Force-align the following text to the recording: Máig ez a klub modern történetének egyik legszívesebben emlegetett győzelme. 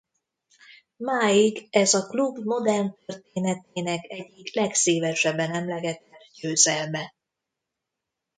Máig 0.97 1.59
ez 1.71 1.93
a 1.93 2.05
klub 2.07 2.37
modern 2.43 2.95
történetének 3.05 4.05
egyik 4.09 4.55
legszívesebben 4.55 5.53
emlegetett 5.53 6.19
győzelme. 6.41 7.15